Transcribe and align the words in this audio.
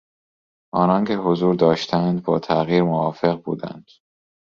آنان 0.73 1.05
که 1.05 1.15
حضور 1.17 1.55
داشتند 1.55 2.23
با 2.23 2.39
تغییر 2.39 2.83
موافق 2.83 3.41
بودند. 3.43 3.89